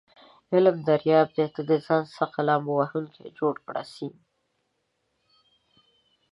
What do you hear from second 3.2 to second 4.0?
جوړ کړه س